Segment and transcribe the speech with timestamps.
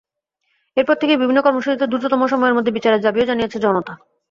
[0.77, 3.93] এরপর থেকেই বিভিন্ন কর্মসূচিতে দ্রুততম সময়ের মধ্যে বিচারের দাবিও জানিয়েছে জনতা।